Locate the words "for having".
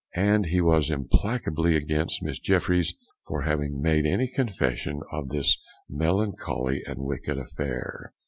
3.27-3.79